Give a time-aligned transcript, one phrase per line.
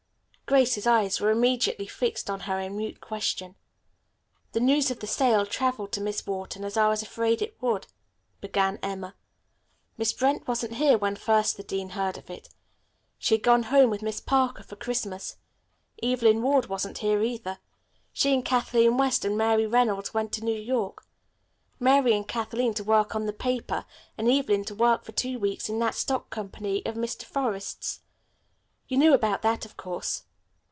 [0.51, 3.55] Grace's eyes were immediately fixed on her in mute question.
[4.51, 7.87] "The news of the sale traveled to Miss Wharton, as I was afraid it would,"
[8.41, 9.15] began Emma.
[9.97, 12.49] "Miss Brent wasn't here when first the dean heard of it.
[13.17, 15.37] She had gone home with Miss Parker for Christmas.
[16.03, 17.59] Evelyn Ward wasn't here, either.
[18.11, 21.07] She and Kathleen West and Mary Reynolds went to New York.
[21.79, 23.85] Mary and Kathleen to work on the paper,
[24.17, 27.23] and Evelyn to work for two weeks in that stock company of Mr.
[27.23, 28.01] Forrest's.
[28.89, 30.23] You knew about that, of course.